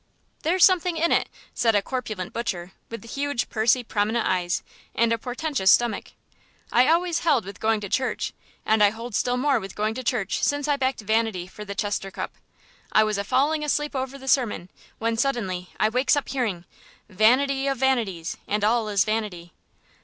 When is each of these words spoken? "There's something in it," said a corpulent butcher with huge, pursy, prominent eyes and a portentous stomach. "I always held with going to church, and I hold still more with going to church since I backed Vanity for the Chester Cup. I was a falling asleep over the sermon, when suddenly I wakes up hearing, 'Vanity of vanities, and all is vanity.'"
"There's 0.41 0.65
something 0.65 0.97
in 0.97 1.11
it," 1.11 1.29
said 1.53 1.75
a 1.75 1.81
corpulent 1.83 2.33
butcher 2.33 2.71
with 2.89 3.07
huge, 3.11 3.51
pursy, 3.51 3.83
prominent 3.83 4.25
eyes 4.27 4.63
and 4.95 5.13
a 5.13 5.17
portentous 5.19 5.69
stomach. 5.69 6.13
"I 6.71 6.87
always 6.87 7.19
held 7.19 7.45
with 7.45 7.59
going 7.59 7.81
to 7.81 7.87
church, 7.87 8.33
and 8.65 8.83
I 8.83 8.89
hold 8.89 9.13
still 9.13 9.37
more 9.37 9.59
with 9.59 9.75
going 9.75 9.93
to 9.93 10.03
church 10.03 10.41
since 10.41 10.67
I 10.67 10.75
backed 10.75 11.01
Vanity 11.01 11.45
for 11.45 11.63
the 11.65 11.75
Chester 11.75 12.09
Cup. 12.09 12.33
I 12.91 13.03
was 13.03 13.19
a 13.19 13.23
falling 13.23 13.63
asleep 13.63 13.95
over 13.95 14.17
the 14.17 14.27
sermon, 14.27 14.69
when 14.97 15.17
suddenly 15.17 15.69
I 15.79 15.87
wakes 15.87 16.15
up 16.15 16.29
hearing, 16.29 16.65
'Vanity 17.07 17.67
of 17.67 17.77
vanities, 17.77 18.37
and 18.47 18.63
all 18.63 18.89
is 18.89 19.05
vanity.'" 19.05 19.53